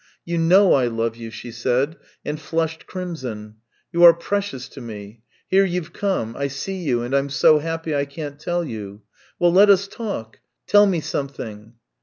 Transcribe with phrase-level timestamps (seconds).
[0.31, 1.95] "You know I love you," she said,
[2.25, 3.57] and flushed crimson."
[3.93, 5.21] You are precious to me.
[5.47, 6.35] Here you've come.
[6.35, 9.03] I see you, and I'm so happy I can't tell you.
[9.37, 10.39] Well, let us talk.
[10.65, 11.73] Tell me something."